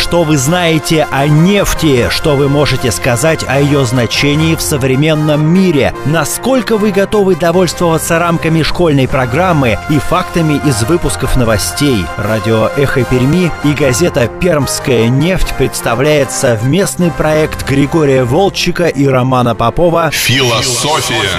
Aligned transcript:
Что 0.00 0.24
вы 0.24 0.38
знаете 0.38 1.06
о 1.10 1.28
нефти? 1.28 2.08
Что 2.08 2.34
вы 2.34 2.48
можете 2.48 2.90
сказать 2.90 3.44
о 3.46 3.60
ее 3.60 3.84
значении 3.84 4.54
в 4.56 4.62
современном 4.62 5.46
мире? 5.46 5.94
Насколько 6.06 6.78
вы 6.78 6.90
готовы 6.90 7.36
довольствоваться 7.36 8.18
рамками 8.18 8.62
школьной 8.62 9.06
программы 9.06 9.78
и 9.90 9.98
фактами 9.98 10.58
из 10.66 10.82
выпусков 10.84 11.36
новостей? 11.36 12.06
Радио 12.16 12.70
«Эхо 12.78 13.04
Перми» 13.04 13.52
и 13.62 13.72
газета 13.74 14.26
«Пермская 14.26 15.08
нефть» 15.08 15.54
представляет 15.58 16.32
совместный 16.32 17.10
проект 17.10 17.68
Григория 17.68 18.24
Волчика 18.24 18.88
и 18.88 19.06
Романа 19.06 19.54
Попова 19.54 20.10
«Философия 20.10 21.30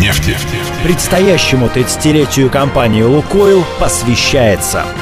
нефти». 0.00 0.38
Предстоящему 0.84 1.66
30-летию 1.66 2.48
компании 2.48 3.02
«Лукойл» 3.02 3.64
посвящается– 3.80 4.84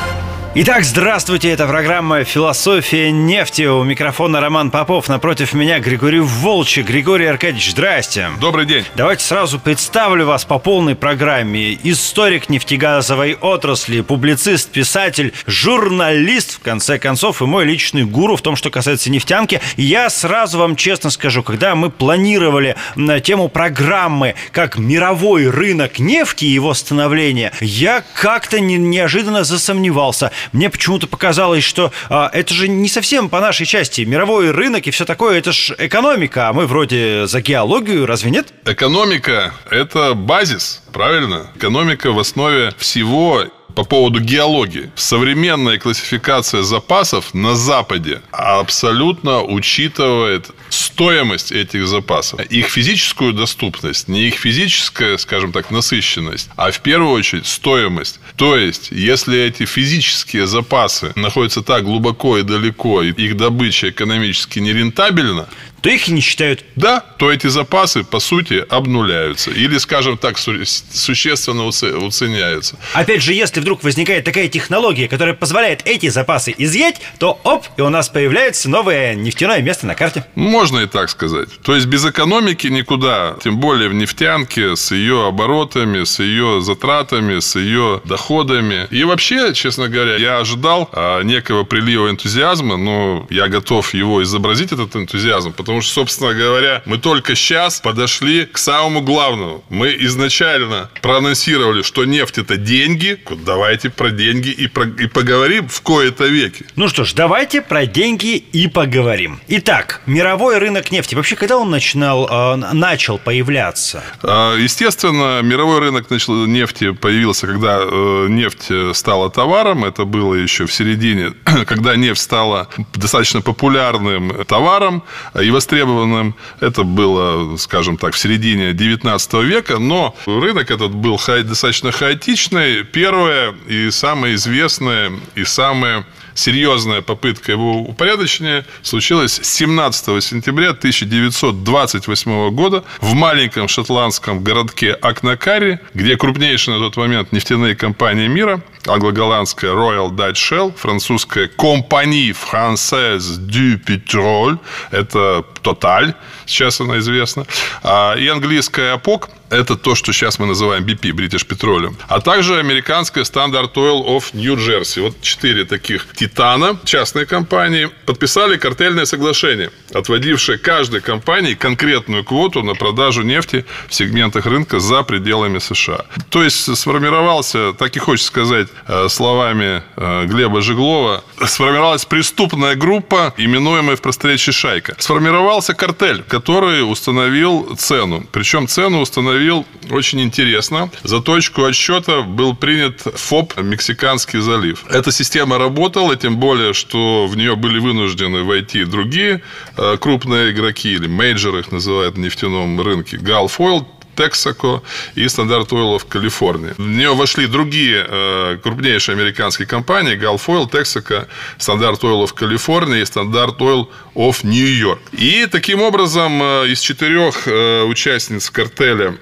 Итак, 0.54 0.84
здравствуйте, 0.84 1.48
это 1.48 1.66
программа 1.66 2.24
«Философия 2.24 3.10
нефти». 3.10 3.62
У 3.62 3.82
микрофона 3.84 4.38
Роман 4.38 4.70
Попов, 4.70 5.08
напротив 5.08 5.54
меня 5.54 5.80
Григорий 5.80 6.20
Волчи. 6.20 6.82
Григорий 6.82 7.24
Аркадьевич, 7.24 7.70
здрасте. 7.70 8.28
Добрый 8.38 8.66
день. 8.66 8.84
Давайте 8.94 9.24
сразу 9.24 9.58
представлю 9.58 10.26
вас 10.26 10.44
по 10.44 10.58
полной 10.58 10.94
программе. 10.94 11.72
Историк 11.82 12.50
нефтегазовой 12.50 13.38
отрасли, 13.40 14.02
публицист, 14.02 14.68
писатель, 14.68 15.32
журналист, 15.46 16.56
в 16.56 16.60
конце 16.60 16.98
концов, 16.98 17.40
и 17.40 17.46
мой 17.46 17.64
личный 17.64 18.04
гуру 18.04 18.36
в 18.36 18.42
том, 18.42 18.54
что 18.54 18.68
касается 18.68 19.10
нефтянки. 19.10 19.62
Я 19.78 20.10
сразу 20.10 20.58
вам 20.58 20.76
честно 20.76 21.08
скажу, 21.08 21.42
когда 21.42 21.74
мы 21.74 21.88
планировали 21.88 22.76
на 22.94 23.20
тему 23.20 23.48
программы 23.48 24.34
как 24.50 24.76
мировой 24.76 25.48
рынок 25.48 25.98
нефти 25.98 26.44
и 26.44 26.48
его 26.48 26.74
становление, 26.74 27.52
я 27.62 28.04
как-то 28.12 28.60
не, 28.60 28.76
неожиданно 28.76 29.44
засомневался– 29.44 30.30
мне 30.52 30.70
почему-то 30.70 31.06
показалось, 31.06 31.64
что 31.64 31.92
а, 32.08 32.30
это 32.32 32.54
же 32.54 32.68
не 32.68 32.88
совсем 32.88 33.28
по 33.28 33.40
нашей 33.40 33.66
части. 33.66 34.02
Мировой 34.02 34.50
рынок 34.50 34.86
и 34.86 34.90
все 34.90 35.04
такое, 35.04 35.38
это 35.38 35.52
же 35.52 35.74
экономика, 35.78 36.48
а 36.48 36.52
мы 36.52 36.66
вроде 36.66 37.26
за 37.26 37.40
геологию, 37.40 38.06
разве 38.06 38.30
нет? 38.30 38.48
Экономика– 38.64 39.54
это 39.70 40.14
базис, 40.14 40.82
правильно? 40.92 41.50
Экономика 41.56 42.12
в 42.12 42.18
основе 42.18 42.72
всего 42.78 43.44
по 43.74 43.84
поводу 43.84 44.20
геологии. 44.20 44.90
Современная 44.94 45.78
классификация 45.78 46.62
запасов 46.62 47.34
на 47.34 47.54
Западе 47.54 48.22
абсолютно 48.30 49.42
учитывает 49.42 50.50
стоимость 50.68 51.52
этих 51.52 51.86
запасов. 51.86 52.40
Их 52.50 52.66
физическую 52.66 53.32
доступность, 53.32 54.08
не 54.08 54.28
их 54.28 54.34
физическая, 54.34 55.16
скажем 55.16 55.52
так, 55.52 55.70
насыщенность, 55.70 56.50
а 56.56 56.70
в 56.70 56.80
первую 56.80 57.12
очередь 57.12 57.46
стоимость. 57.46 58.20
То 58.36 58.56
есть, 58.56 58.90
если 58.90 59.38
эти 59.38 59.64
физические 59.64 60.46
запасы 60.46 61.12
находятся 61.16 61.62
так 61.62 61.84
глубоко 61.84 62.38
и 62.38 62.42
далеко, 62.42 63.02
и 63.02 63.10
их 63.12 63.36
добыча 63.36 63.90
экономически 63.90 64.58
нерентабельна, 64.58 65.48
то 65.82 65.90
их 65.90 66.08
не 66.08 66.20
считают. 66.20 66.64
Да, 66.76 67.00
то 67.18 67.30
эти 67.30 67.48
запасы, 67.48 68.04
по 68.04 68.20
сути, 68.20 68.64
обнуляются. 68.68 69.50
Или, 69.50 69.78
скажем 69.78 70.16
так, 70.16 70.38
существенно 70.38 71.66
уценяются. 71.66 72.76
Опять 72.94 73.22
же, 73.22 73.34
если 73.34 73.60
вдруг 73.60 73.82
возникает 73.82 74.24
такая 74.24 74.48
технология, 74.48 75.08
которая 75.08 75.34
позволяет 75.34 75.82
эти 75.84 76.08
запасы 76.08 76.54
изъять, 76.56 77.00
то 77.18 77.40
оп, 77.44 77.66
и 77.76 77.82
у 77.82 77.88
нас 77.88 78.08
появляется 78.08 78.70
новое 78.70 79.14
нефтяное 79.14 79.60
место 79.60 79.86
на 79.86 79.94
карте. 79.94 80.24
Можно 80.36 80.80
и 80.80 80.86
так 80.86 81.10
сказать. 81.10 81.48
То 81.62 81.74
есть 81.74 81.86
без 81.86 82.06
экономики 82.06 82.68
никуда, 82.68 83.36
тем 83.42 83.58
более 83.58 83.88
в 83.88 83.94
нефтянке, 83.94 84.76
с 84.76 84.92
ее 84.92 85.26
оборотами, 85.26 86.04
с 86.04 86.20
ее 86.20 86.62
затратами, 86.62 87.40
с 87.40 87.56
ее 87.56 88.00
доходами. 88.04 88.86
И 88.90 89.02
вообще, 89.04 89.52
честно 89.52 89.88
говоря, 89.88 90.16
я 90.16 90.38
ожидал 90.38 90.88
а, 90.92 91.22
некого 91.22 91.64
прилива 91.64 92.08
энтузиазма, 92.08 92.76
но 92.76 93.26
я 93.30 93.48
готов 93.48 93.94
его 93.94 94.22
изобразить, 94.22 94.72
этот 94.72 94.94
энтузиазм, 94.94 95.52
потому 95.52 95.71
Потому 95.72 95.80
что, 95.84 95.94
собственно 95.94 96.34
говоря, 96.34 96.82
мы 96.84 96.98
только 96.98 97.34
сейчас 97.34 97.80
подошли 97.80 98.44
к 98.44 98.58
самому 98.58 99.00
главному. 99.00 99.64
Мы 99.70 99.96
изначально 100.00 100.90
проанонсировали, 101.00 101.80
что 101.80 102.04
нефть 102.04 102.36
это 102.36 102.58
деньги. 102.58 103.18
Давайте 103.46 103.88
про 103.88 104.10
деньги 104.10 104.50
и, 104.50 104.66
про, 104.66 104.84
и 104.84 105.06
поговорим 105.06 105.68
в 105.68 105.80
кои-то 105.80 106.26
веки. 106.26 106.66
Ну 106.76 106.88
что 106.88 107.04
ж, 107.04 107.14
давайте 107.14 107.62
про 107.62 107.86
деньги 107.86 108.36
и 108.36 108.68
поговорим. 108.68 109.40
Итак, 109.48 110.02
мировой 110.04 110.58
рынок 110.58 110.92
нефти. 110.92 111.14
Вообще, 111.14 111.36
когда 111.36 111.56
он 111.56 111.70
начинал, 111.70 112.28
э, 112.30 112.56
начал 112.74 113.16
появляться? 113.16 114.04
А, 114.22 114.54
естественно, 114.58 115.40
мировой 115.40 115.78
рынок 115.78 116.10
нефти 116.10 116.90
появился, 116.90 117.46
когда 117.46 117.78
э, 117.80 118.26
нефть 118.28 118.94
стала 118.94 119.30
товаром. 119.30 119.86
Это 119.86 120.04
было 120.04 120.34
еще 120.34 120.66
в 120.66 120.72
середине, 120.72 121.32
когда 121.66 121.96
нефть 121.96 122.20
стала 122.20 122.68
достаточно 122.92 123.40
популярным 123.40 124.44
товаром. 124.44 125.02
И 125.40 125.50
востребованным. 125.62 126.34
Это 126.60 126.82
было, 126.82 127.56
скажем 127.56 127.96
так, 127.96 128.14
в 128.14 128.18
середине 128.18 128.72
19 128.72 129.34
века, 129.44 129.78
но 129.78 130.14
рынок 130.26 130.70
этот 130.70 130.92
был 130.92 131.20
достаточно 131.44 131.92
хаотичный. 131.92 132.82
Первое 132.84 133.54
и 133.68 133.90
самое 133.90 134.34
известное, 134.34 135.12
и 135.36 135.44
самое 135.44 136.04
серьезная 136.34 137.02
попытка 137.02 137.52
его 137.52 137.82
упорядочения 137.82 138.64
случилась 138.82 139.38
17 139.42 140.24
сентября 140.24 140.70
1928 140.70 142.50
года 142.50 142.84
в 143.00 143.14
маленьком 143.14 143.68
шотландском 143.68 144.42
городке 144.42 144.92
Акнакари, 144.92 145.80
где 145.94 146.16
крупнейшие 146.16 146.78
на 146.78 146.84
тот 146.84 146.96
момент 146.96 147.32
нефтяные 147.32 147.76
компании 147.76 148.28
мира, 148.28 148.62
англо-голландская 148.86 149.72
Royal 149.72 150.10
Dutch 150.10 150.34
Shell, 150.34 150.76
французская 150.76 151.48
Compagnie 151.48 152.32
Française 152.32 153.36
du 153.38 153.78
Pétrole, 153.78 154.58
это 154.90 155.44
Total, 155.62 156.14
сейчас 156.46 156.80
она 156.80 156.98
известна, 156.98 157.46
а, 157.82 158.14
и 158.16 158.26
английская 158.28 158.96
APOC– 158.96 159.28
это 159.52 159.76
то, 159.76 159.94
что 159.94 160.12
сейчас 160.12 160.38
мы 160.38 160.46
называем 160.46 160.84
BP, 160.84 161.10
British 161.12 161.46
Petroleum. 161.46 161.94
А 162.08 162.20
также 162.20 162.58
американская 162.58 163.24
Standard 163.24 163.74
Oil 163.74 164.06
of 164.06 164.24
New 164.32 164.56
Jersey. 164.56 165.02
Вот 165.02 165.20
четыре 165.20 165.64
таких 165.64 166.06
титана, 166.14 166.78
частные 166.84 167.26
компании, 167.26 167.90
подписали 168.06 168.56
картельное 168.56 169.04
соглашение, 169.04 169.70
отводившее 169.92 170.58
каждой 170.58 171.00
компании 171.00 171.54
конкретную 171.54 172.24
квоту 172.24 172.62
на 172.62 172.74
продажу 172.74 173.22
нефти 173.22 173.64
в 173.88 173.94
сегментах 173.94 174.46
рынка 174.46 174.80
за 174.80 175.02
пределами 175.02 175.58
США. 175.58 176.06
То 176.30 176.42
есть 176.42 176.76
сформировался, 176.76 177.74
так 177.74 177.94
и 177.96 177.98
хочется 177.98 178.28
сказать 178.28 178.68
э, 178.86 179.08
словами 179.08 179.82
э, 179.96 180.26
Глеба 180.26 180.62
Жиглова, 180.62 181.24
сформировалась 181.46 182.04
преступная 182.04 182.74
группа, 182.74 183.34
именуемая 183.36 183.96
в 183.96 184.00
просторечии 184.00 184.52
шайка. 184.52 184.94
Сформировался 184.98 185.74
картель, 185.74 186.22
который 186.22 186.90
установил 186.90 187.76
цену. 187.76 188.26
Причем 188.32 188.66
цену 188.66 189.00
установил 189.00 189.41
установил 189.42 189.66
очень 189.90 190.20
интересно. 190.20 190.90
За 191.02 191.20
точку 191.20 191.64
отсчета 191.64 192.22
был 192.22 192.54
принят 192.54 193.00
ФОП 193.00 193.60
«Мексиканский 193.60 194.40
залив». 194.40 194.84
Эта 194.88 195.12
система 195.12 195.58
работала, 195.58 196.16
тем 196.16 196.36
более, 196.36 196.72
что 196.72 197.26
в 197.26 197.36
нее 197.36 197.56
были 197.56 197.78
вынуждены 197.78 198.44
войти 198.44 198.84
другие 198.84 199.42
э, 199.76 199.96
крупные 200.00 200.52
игроки, 200.52 200.92
или 200.94 201.08
мейджоры 201.08 201.60
их 201.60 201.72
называют 201.72 202.14
в 202.14 202.18
нефтяном 202.18 202.80
рынке, 202.80 203.16
Oil, 203.16 203.84
Texaco 204.16 204.82
и 205.14 205.24
Standard 205.24 205.68
Oil 205.68 205.98
в 205.98 206.04
Калифорнии. 206.04 206.74
В 206.76 206.86
нее 206.86 207.14
вошли 207.14 207.46
другие 207.46 208.06
э, 208.08 208.58
крупнейшие 208.62 209.14
американские 209.14 209.66
компании 209.66 210.16
Gulf 210.16 210.46
Oil, 210.46 210.70
Texaco, 210.70 211.26
Standard 211.58 212.00
Oil 212.00 212.26
в 212.26 212.34
Калифорнии 212.34 213.00
и 213.00 213.04
Standard 213.04 213.58
Oil 213.58 213.88
of 214.14 214.38
New 214.42 214.66
York. 214.66 215.00
И 215.12 215.46
таким 215.50 215.82
образом 215.82 216.42
э, 216.42 216.68
из 216.68 216.80
четырех 216.80 217.48
э, 217.48 217.82
участниц 217.82 218.50
картеля 218.50 219.16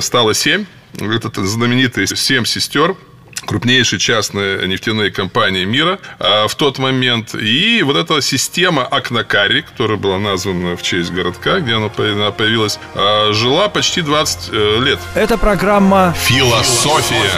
стало 0.00 0.34
семь. 0.34 0.66
Это 1.00 1.44
знаменитые 1.44 2.06
семь 2.06 2.44
сестер 2.44 2.96
крупнейшие 3.44 3.98
частные 3.98 4.66
нефтяные 4.66 5.10
компании 5.10 5.64
мира 5.64 5.98
а, 6.18 6.48
в 6.48 6.54
тот 6.54 6.78
момент. 6.78 7.34
И 7.34 7.82
вот 7.82 7.96
эта 7.96 8.20
система 8.20 8.84
Акнакари, 8.84 9.62
которая 9.62 9.96
была 9.96 10.18
названа 10.18 10.76
в 10.76 10.82
честь 10.82 11.10
городка, 11.10 11.60
где 11.60 11.74
она 11.74 11.88
появилась, 11.88 12.78
а, 12.94 13.32
жила 13.32 13.68
почти 13.68 14.02
20 14.02 14.50
э, 14.52 14.78
лет. 14.80 14.98
Это 15.14 15.38
программа 15.38 16.14
«Философия 16.16 17.30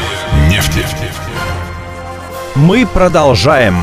нефти». 0.48 0.84
Мы 2.54 2.86
продолжаем. 2.86 3.76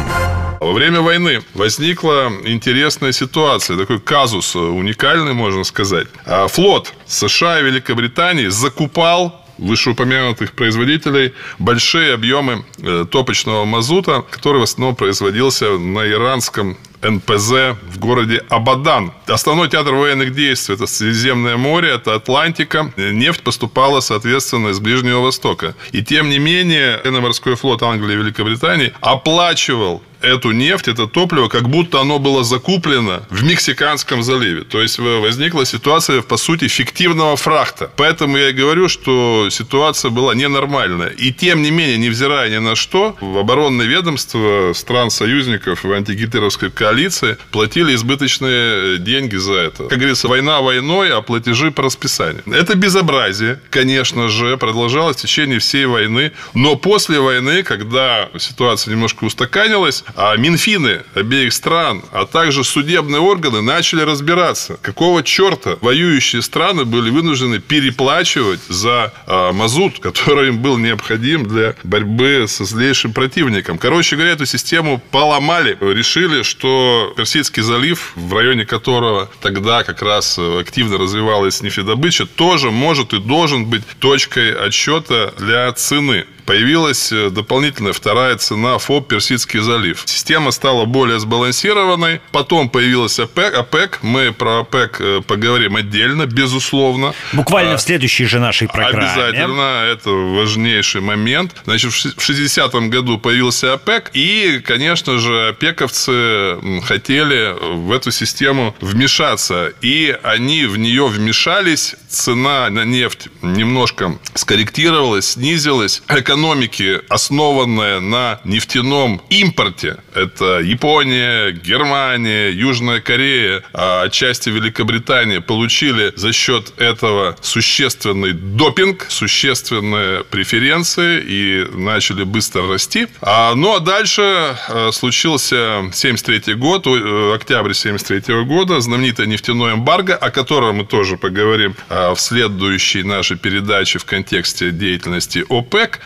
Во 0.63 0.71
время 0.71 1.01
войны 1.01 1.43
возникла 1.55 2.31
интересная 2.45 3.11
ситуация, 3.11 3.75
такой 3.75 3.99
казус 3.99 4.55
уникальный, 4.55 5.33
можно 5.33 5.65
сказать. 5.65 6.07
А 6.25 6.47
флот 6.47 6.93
США 7.05 7.59
и 7.59 7.63
Великобритании 7.63 8.47
закупал 8.47 9.43
вышеупомянутых 9.57 10.53
производителей 10.53 11.33
большие 11.59 12.13
объемы 12.13 12.63
э, 12.77 13.05
топочного 13.11 13.65
мазута, 13.65 14.21
который 14.21 14.61
в 14.61 14.63
основном 14.63 14.95
производился 14.95 15.77
на 15.77 16.09
иранском 16.09 16.77
НПЗ 17.01 17.75
в 17.91 17.99
городе 17.99 18.41
Абадан. 18.49 19.11
Основной 19.27 19.69
театр 19.69 19.93
военных 19.93 20.33
действий– 20.33 20.75
это 20.75 20.87
Средиземное 20.87 21.57
море, 21.57 21.89
это 21.89 22.15
Атлантика. 22.15 22.93
Нефть 22.95 23.43
поступала, 23.43 23.99
соответственно, 23.99 24.69
из 24.69 24.79
Ближнего 24.79 25.19
Востока. 25.19 25.75
И 25.91 26.01
тем 26.03 26.29
не 26.29 26.39
менее, 26.39 27.01
военно-морской 27.03 27.55
флот 27.55 27.83
Англии 27.83 28.13
и 28.13 28.17
Великобритании 28.17 28.93
оплачивал 29.01 30.01
эту 30.23 30.51
нефть, 30.51 30.87
это 30.87 31.07
топливо, 31.07 31.49
как 31.49 31.69
будто 31.69 31.99
оно 31.99 32.17
было 32.19 32.43
закуплено 32.43 33.23
в 33.29 33.43
Мексиканском 33.43 34.23
заливе. 34.23 34.63
То 34.63 34.81
есть 34.81 34.97
возникла 34.99 35.65
ситуация, 35.65 36.21
по 36.21 36.37
сути, 36.37 36.67
фиктивного 36.67 37.35
фрахта. 37.35 37.91
Поэтому 37.95 38.37
я 38.37 38.49
и 38.49 38.53
говорю, 38.53 38.89
что 38.89 39.49
ситуация 39.51 40.11
была 40.11 40.33
ненормальная. 40.33 41.09
И 41.09 41.31
тем 41.31 41.61
не 41.61 41.71
менее, 41.71 41.97
невзирая 41.97 42.49
ни 42.49 42.57
на 42.57 42.75
что, 42.75 43.15
в 43.19 43.37
оборонное 43.37 43.85
ведомство 43.85 44.71
стран-союзников 44.73 45.83
в 45.83 45.91
антигитлеровской 45.91 46.71
коалиции 46.71 47.37
платили 47.51 47.93
избыточные 47.93 48.97
деньги 48.99 49.35
за 49.35 49.53
это. 49.53 49.83
Как 49.85 49.97
говорится, 49.97 50.27
война 50.27 50.61
войной, 50.61 51.11
а 51.11 51.21
платежи 51.21 51.71
по 51.71 51.83
расписанию. 51.83 52.43
Это 52.45 52.75
безобразие, 52.75 53.59
конечно 53.69 54.29
же, 54.29 54.57
продолжалось 54.57 55.17
в 55.17 55.21
течение 55.21 55.59
всей 55.59 55.85
войны. 55.85 56.31
Но 56.53 56.75
после 56.75 57.19
войны, 57.19 57.63
когда 57.63 58.29
ситуация 58.39 58.91
немножко 58.93 59.25
устаканилась, 59.25 60.03
а 60.15 60.35
Минфины 60.37 61.01
обеих 61.15 61.53
стран, 61.53 62.03
а 62.11 62.25
также 62.25 62.63
судебные 62.63 63.21
органы 63.21 63.61
начали 63.61 64.01
разбираться, 64.01 64.77
какого 64.81 65.23
черта 65.23 65.77
воюющие 65.81 66.41
страны 66.41 66.85
были 66.85 67.09
вынуждены 67.09 67.59
переплачивать 67.59 68.61
за 68.67 69.13
а, 69.25 69.51
мазут, 69.51 69.99
который 69.99 70.49
им 70.49 70.59
был 70.59 70.77
необходим 70.77 71.45
для 71.45 71.75
борьбы 71.83 72.45
со 72.47 72.65
злейшим 72.65 73.13
противником. 73.13 73.77
Короче 73.77 74.15
говоря, 74.15 74.33
эту 74.33 74.45
систему 74.45 75.01
поломали. 75.11 75.77
Решили, 75.81 76.43
что 76.43 77.13
Персидский 77.15 77.63
залив, 77.63 78.13
в 78.15 78.33
районе 78.33 78.65
которого 78.65 79.29
тогда 79.41 79.83
как 79.83 80.01
раз 80.01 80.37
активно 80.39 80.97
развивалась 80.97 81.61
нефтедобыча, 81.61 82.25
тоже 82.25 82.71
может 82.71 83.13
и 83.13 83.19
должен 83.19 83.65
быть 83.65 83.83
точкой 83.99 84.53
отсчета 84.53 85.33
для 85.37 85.71
цены 85.73 86.25
появилась 86.45 87.11
э, 87.11 87.29
дополнительная 87.29 87.93
вторая 87.93 88.35
цена 88.37 88.77
ФОП 88.77 89.07
«Персидский 89.07 89.59
залив». 89.59 90.03
Система 90.05 90.51
стала 90.51 90.85
более 90.85 91.19
сбалансированной. 91.19 92.21
Потом 92.31 92.69
появилась 92.69 93.19
ОПЕК. 93.19 93.55
ОПЕК. 93.55 93.99
Мы 94.01 94.31
про 94.31 94.59
ОПЕК 94.59 94.97
э, 94.99 95.21
поговорим 95.25 95.75
отдельно, 95.75 96.25
безусловно. 96.25 97.13
Буквально 97.33 97.73
а, 97.73 97.77
в 97.77 97.81
следующей 97.81 98.25
же 98.25 98.39
нашей 98.39 98.67
программе. 98.67 99.05
Обязательно. 99.05 99.85
Это 99.91 100.09
важнейший 100.09 101.01
момент. 101.01 101.55
Значит, 101.65 101.91
в 101.91 102.29
60-м 102.29 102.89
году 102.89 103.17
появился 103.17 103.73
ОПЕК. 103.73 104.11
И, 104.13 104.61
конечно 104.65 105.19
же, 105.19 105.49
ОПЕКовцы 105.49 106.57
хотели 106.83 107.53
в 107.75 107.91
эту 107.91 108.11
систему 108.11 108.75
вмешаться. 108.81 109.73
И 109.81 110.15
они 110.23 110.65
в 110.65 110.77
нее 110.77 111.07
вмешались. 111.07 111.95
Цена 112.09 112.69
на 112.69 112.85
нефть 112.85 113.27
немножко 113.41 114.17
скорректировалась, 114.35 115.31
снизилась 115.31 116.01
экономики, 116.33 116.99
основанная 117.09 117.99
на 117.99 118.39
нефтяном 118.43 119.21
импорте, 119.29 119.97
это 120.15 120.59
Япония, 120.59 121.51
Германия, 121.51 122.49
Южная 122.49 123.01
Корея, 123.01 123.63
а 123.71 124.03
отчасти 124.03 124.49
Великобритания, 124.49 125.41
получили 125.41 126.11
за 126.15 126.33
счет 126.33 126.73
этого 126.77 127.35
существенный 127.41 128.33
допинг, 128.33 129.05
существенные 129.09 130.23
преференции 130.23 131.23
и 131.23 131.67
начали 131.71 132.23
быстро 132.23 132.67
расти. 132.67 133.07
А, 133.21 133.53
ну, 133.53 133.75
а 133.75 133.79
дальше 133.79 134.55
э, 134.69 134.91
случился 134.91 135.83
73 135.93 136.55
год, 136.55 136.87
э, 136.87 137.35
октябрь 137.35 137.73
73 137.73 138.43
года, 138.43 138.79
знаменитое 138.79 139.27
нефтяное 139.27 139.75
эмбарго, 139.75 140.15
о 140.15 140.31
котором 140.31 140.77
мы 140.77 140.85
тоже 140.85 141.17
поговорим 141.17 141.75
э, 141.89 142.13
в 142.15 142.19
следующей 142.19 143.03
нашей 143.03 143.37
передаче 143.37 143.99
в 143.99 144.05
контексте 144.05 144.71
деятельности 144.71 145.45
ОПЕК. 145.47 145.99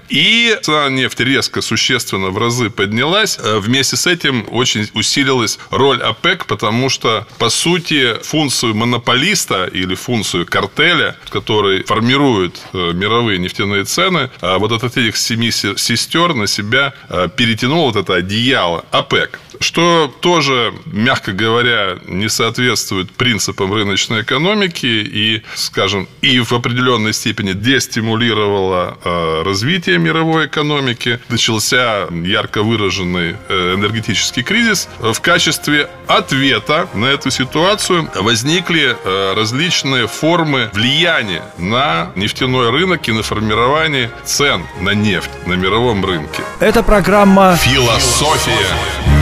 Цена 0.62 0.90
нефти 0.90 1.24
резко, 1.24 1.62
существенно 1.62 2.30
в 2.30 2.38
разы 2.38 2.70
поднялась. 2.70 3.38
Э, 3.40 3.60
вместе 3.60 3.96
с 3.96 4.08
этим 4.08 4.46
очень 4.50 4.90
усилилась 4.94 5.60
роль 5.70 6.02
ОПЕК, 6.02 6.46
потому 6.46 6.90
что, 6.90 7.28
по 7.38 7.50
сути, 7.50 8.16
функцию 8.24 8.76
монополиста 8.76 9.66
или 9.66 9.96
функцию 9.96 10.46
картеля, 10.46 11.16
который 11.30 11.84
формирует 11.84 12.62
э, 12.74 12.92
мировые 12.94 13.38
нефтяные 13.40 13.84
цены, 13.84 14.30
э, 14.42 14.58
вот 14.58 14.72
от 14.72 14.84
этих 14.84 15.18
семи 15.18 15.52
сестер 15.52 16.34
на 16.34 16.48
себя 16.48 16.94
перетянул 17.36 17.86
вот 17.86 17.96
это 17.96 18.16
одеяло 18.16 18.86
ОПЕК 18.92 19.40
что 19.60 20.14
тоже, 20.20 20.72
мягко 20.86 21.32
говоря, 21.32 21.98
не 22.06 22.30
соответствует 22.30 23.10
принципам 23.12 23.74
рыночной 23.74 24.22
экономики 24.22 24.86
и, 24.86 25.42
скажем, 25.56 26.08
и 26.22 26.40
в 26.40 26.54
определенной 26.54 27.12
степени 27.12 27.54
дестимулировало 27.54 28.98
развитие 29.44 29.98
мировой 30.08 30.48
экономики. 30.48 31.20
Начался 31.30 32.08
ярко 32.12 32.64
выраженный 32.64 33.36
э, 33.50 33.76
энергетический 33.76 34.44
кризис. 34.44 34.88
В 35.00 35.20
качестве 35.20 35.90
ответа 36.08 36.88
на 36.94 37.06
эту 37.06 37.30
ситуацию 37.32 38.10
возникли 38.16 38.96
э, 38.96 39.34
различные 39.36 40.08
формы 40.08 40.70
влияния 40.74 41.44
на 41.58 42.12
нефтяной 42.16 42.72
рынок 42.72 43.08
и 43.10 43.12
на 43.12 43.24
формирование 43.24 44.10
цен 44.24 44.66
на 44.82 44.92
нефть 44.92 45.30
на 45.46 45.54
мировом 45.54 46.06
рынке. 46.06 46.42
Это 46.60 46.84
программа 46.84 47.58
«Философия 47.58 48.68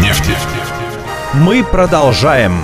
нефти». 0.02 0.36
Мы 1.34 1.64
продолжаем 1.64 2.64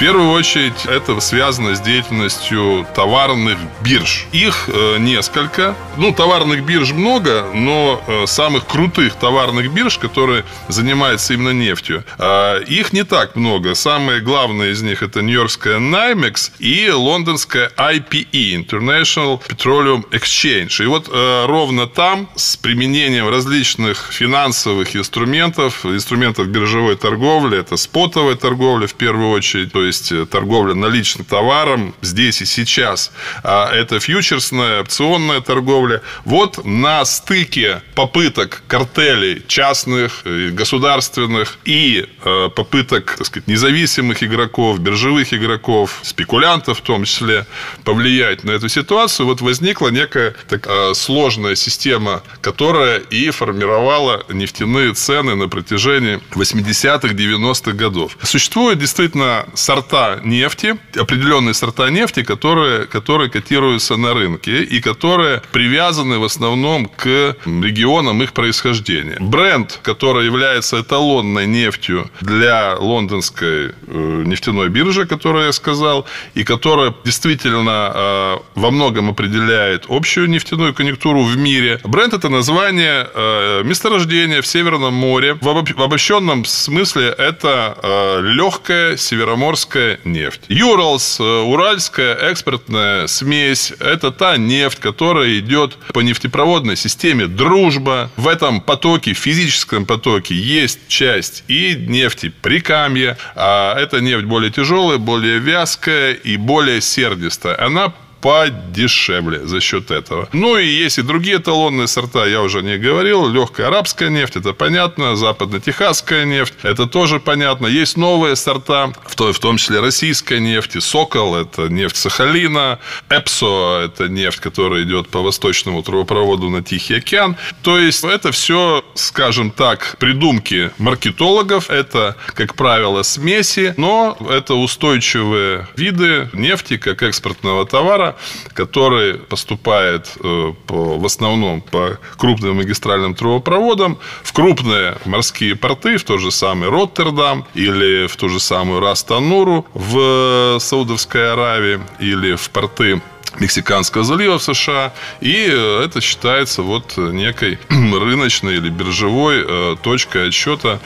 первую 0.00 0.30
очередь 0.30 0.86
это 0.86 1.20
связано 1.20 1.74
с 1.74 1.80
деятельностью 1.80 2.86
товарных 2.94 3.58
бирж. 3.84 4.26
Их 4.32 4.70
э, 4.72 4.96
несколько. 4.98 5.74
Ну, 5.98 6.14
товарных 6.14 6.64
бирж 6.64 6.92
много, 6.92 7.50
но 7.52 8.02
э, 8.06 8.26
самых 8.26 8.66
крутых 8.66 9.16
товарных 9.16 9.70
бирж, 9.70 9.98
которые 9.98 10.44
занимаются 10.68 11.34
именно 11.34 11.52
нефтью, 11.52 12.02
э, 12.18 12.62
их 12.64 12.94
не 12.94 13.04
так 13.04 13.36
много. 13.36 13.74
Самые 13.74 14.22
главные 14.22 14.72
из 14.72 14.80
них 14.80 15.02
это 15.02 15.20
нью-йоркская 15.20 15.78
NYMEX 15.78 16.52
и 16.60 16.88
лондонская 16.88 17.70
IPE, 17.76 18.66
International 18.66 19.38
Petroleum 19.46 20.08
Exchange. 20.12 20.82
И 20.82 20.86
вот 20.86 21.10
э, 21.12 21.44
ровно 21.46 21.86
там 21.86 22.30
с 22.36 22.56
применением 22.56 23.28
различных 23.28 24.08
финансовых 24.12 24.96
инструментов, 24.96 25.84
инструментов 25.84 26.46
биржевой 26.46 26.96
торговли, 26.96 27.58
это 27.58 27.76
спотовая 27.76 28.36
торговля 28.36 28.86
в 28.86 28.94
первую 28.94 29.28
очередь, 29.28 29.72
то 29.72 29.84
есть 29.84 29.89
есть 29.90 30.12
э, 30.12 30.26
торговля 30.26 30.74
наличным 30.74 31.24
товаром 31.24 31.94
здесь 32.00 32.42
и 32.42 32.46
сейчас. 32.46 33.12
А 33.42 33.70
это 33.72 34.00
фьючерсная, 34.00 34.82
опционная 34.82 35.40
торговля. 35.40 36.02
Вот 36.24 36.64
на 36.64 37.04
стыке 37.04 37.82
попыток 37.94 38.62
картелей 38.68 39.42
частных, 39.46 40.24
государственных 40.52 41.58
и 41.64 42.06
э, 42.24 42.48
попыток 42.54 43.16
так 43.18 43.26
сказать, 43.26 43.48
независимых 43.48 44.22
игроков, 44.22 44.78
биржевых 44.78 45.34
игроков, 45.34 46.00
спекулянтов 46.02 46.78
в 46.78 46.82
том 46.82 47.04
числе, 47.04 47.46
повлиять 47.84 48.44
на 48.44 48.52
эту 48.52 48.68
ситуацию, 48.68 49.26
вот 49.26 49.40
возникла 49.40 49.88
некая 49.88 50.34
такая 50.48 50.94
сложная 50.94 51.56
система, 51.56 52.22
которая 52.40 52.98
и 52.98 53.30
формировала 53.30 54.24
нефтяные 54.28 54.94
цены 54.94 55.34
на 55.34 55.48
протяжении 55.48 56.20
80-х, 56.32 57.08
90-х 57.08 57.72
годов. 57.72 58.16
Существует 58.22 58.78
действительно 58.78 59.46
сорт 59.54 59.79
сорта 59.80 60.20
нефти, 60.24 60.76
определенные 60.94 61.54
сорта 61.54 61.90
нефти, 61.90 62.22
которые, 62.22 62.86
которые 62.86 63.30
котируются 63.30 63.96
на 63.96 64.12
рынке 64.12 64.62
и 64.62 64.80
которые 64.80 65.42
привязаны 65.52 66.18
в 66.18 66.24
основном 66.24 66.86
к 66.86 67.36
регионам 67.46 68.22
их 68.22 68.32
происхождения. 68.32 69.16
Бренд, 69.20 69.80
который 69.82 70.26
является 70.26 70.80
эталонной 70.80 71.46
нефтью 71.46 72.10
для 72.20 72.76
лондонской 72.78 73.70
э, 73.86 74.22
нефтяной 74.26 74.68
биржи, 74.68 75.06
которую 75.06 75.46
я 75.46 75.52
сказал, 75.52 76.06
и 76.34 76.44
которая 76.44 76.92
действительно 77.04 77.92
э, 77.94 78.36
во 78.54 78.70
многом 78.70 79.08
определяет 79.08 79.84
общую 79.88 80.28
нефтяную 80.28 80.74
конъюнктуру 80.74 81.22
в 81.22 81.36
мире. 81.38 81.80
Бренд– 81.84 82.12
это 82.14 82.28
название 82.28 83.08
э, 83.14 83.62
месторождения 83.64 84.42
в 84.42 84.46
Северном 84.46 84.92
море. 84.94 85.38
В 85.40 85.48
обобщенном 85.48 86.44
смысле 86.44 87.14
это 87.18 88.20
легкая 88.22 88.96
североморская 88.96 89.59
уральская 89.60 90.00
нефть. 90.04 90.42
Юралс, 90.48 91.20
э, 91.20 91.22
уральская 91.22 92.14
экспортная 92.14 93.06
смесь, 93.06 93.72
это 93.78 94.10
та 94.10 94.36
нефть, 94.36 94.78
которая 94.78 95.38
идет 95.38 95.76
по 95.92 96.00
нефтепроводной 96.00 96.76
системе 96.76 97.26
«Дружба». 97.26 98.10
В 98.16 98.28
этом 98.28 98.60
потоке, 98.60 99.12
физическом 99.12 99.84
потоке, 99.84 100.34
есть 100.34 100.88
часть 100.88 101.44
и 101.48 101.74
нефти 101.74 102.32
Прикамья, 102.42 103.18
а 103.34 103.78
эта 103.78 104.00
нефть 104.00 104.24
более 104.24 104.50
тяжелая, 104.50 104.98
более 104.98 105.38
вязкая 105.38 106.12
и 106.12 106.36
более 106.36 106.80
сердистая. 106.80 107.62
Она 107.62 107.92
подешевле 108.20 109.46
за 109.46 109.60
счет 109.60 109.90
этого. 109.90 110.28
Ну 110.32 110.56
и 110.56 110.66
есть 110.66 110.98
и 110.98 111.02
другие 111.02 111.38
эталонные 111.38 111.86
сорта, 111.86 112.26
я 112.26 112.42
уже 112.42 112.62
не 112.62 112.78
говорил. 112.78 113.28
Легкая 113.28 113.68
арабская 113.68 114.10
нефть, 114.10 114.36
это 114.36 114.52
понятно. 114.52 115.16
Западно-техасская 115.16 116.24
нефть, 116.24 116.54
это 116.62 116.86
тоже 116.86 117.20
понятно. 117.20 117.66
Есть 117.66 117.96
новые 117.96 118.36
сорта, 118.36 118.92
в 119.06 119.14
том, 119.14 119.32
в 119.32 119.38
том 119.38 119.56
числе 119.56 119.80
российская 119.80 120.40
нефть. 120.40 120.76
И 120.76 120.80
Сокол, 120.80 121.36
это 121.36 121.68
нефть 121.68 121.96
Сахалина. 121.96 122.78
Эпсо, 123.08 123.82
это 123.84 124.08
нефть, 124.08 124.40
которая 124.40 124.82
идет 124.82 125.08
по 125.08 125.20
восточному 125.22 125.82
трубопроводу 125.82 126.50
на 126.50 126.62
Тихий 126.62 126.94
океан. 126.94 127.36
То 127.62 127.78
есть, 127.78 128.04
это 128.04 128.32
все, 128.32 128.84
скажем 128.94 129.50
так, 129.50 129.96
придумки 129.98 130.70
маркетологов. 130.78 131.70
Это, 131.70 132.16
как 132.34 132.54
правило, 132.54 133.02
смеси, 133.02 133.74
но 133.76 134.16
это 134.28 134.54
устойчивые 134.54 135.66
виды 135.76 136.28
нефти 136.32 136.76
как 136.76 137.02
экспортного 137.02 137.66
товара, 137.66 138.09
который 138.52 139.14
поступает 139.14 140.12
э, 140.22 140.52
по, 140.66 140.98
в 140.98 141.04
основном 141.04 141.60
по 141.60 141.98
крупным 142.16 142.56
магистральным 142.56 143.14
трубопроводам 143.14 143.98
в 144.22 144.32
крупные 144.32 144.96
морские 145.04 145.56
порты, 145.56 145.96
в 145.96 146.04
тот 146.04 146.20
же 146.20 146.30
самый 146.30 146.68
Роттердам 146.68 147.44
или 147.54 148.06
в 148.06 148.16
ту 148.16 148.28
же 148.28 148.40
самую 148.40 148.80
Растануру 148.80 149.66
в 149.74 150.58
Саудовской 150.60 151.32
Аравии 151.32 151.80
или 151.98 152.34
в 152.34 152.50
порты 152.50 153.00
Мексиканского 153.38 154.02
залива 154.02 154.38
в 154.38 154.42
США. 154.42 154.92
И 155.20 155.46
э, 155.48 155.84
это 155.84 156.00
считается 156.00 156.62
вот 156.62 156.96
некой 156.96 157.58
рыночной 157.68 158.56
или 158.56 158.68
биржевой 158.68 159.44
э, 159.46 159.76
точкой 159.82 160.28
отсчета 160.28 160.80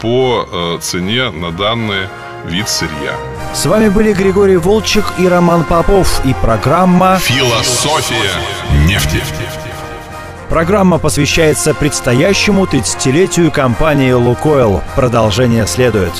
по 0.00 0.78
цене 0.80 1.30
на 1.30 1.50
данные 1.50 2.08
вид 2.44 2.68
сырья. 2.68 3.14
С 3.54 3.66
вами 3.66 3.88
были 3.88 4.12
Григорий 4.12 4.56
Волчек 4.56 5.04
и 5.18 5.26
Роман 5.26 5.64
Попов 5.64 6.24
и 6.24 6.34
программа 6.34 7.18
«Философия 7.18 8.30
нефти». 8.86 9.22
Программа 10.48 10.98
посвящается 10.98 11.74
предстоящему 11.74 12.64
30-летию 12.64 13.50
компании 13.50 14.12
«Лукойл». 14.12 14.82
Продолжение 14.96 15.66
следует. 15.66 16.12